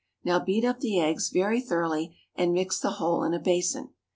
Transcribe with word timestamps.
Now 0.23 0.39
beat 0.39 0.65
up 0.65 0.79
the 0.79 0.99
eggs 0.99 1.29
very 1.29 1.61
thoroughly 1.61 2.17
and 2.35 2.53
mix 2.53 2.79
the 2.79 2.89
whole 2.93 3.21
in 3.23 3.35
a 3.35 3.39
basin. 3.39 3.91